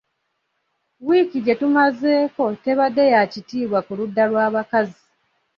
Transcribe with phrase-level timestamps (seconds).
[1.05, 5.01] Wiiki gye tumazeeko tebadde ya kitiibwa ku ludda lw’abakazi.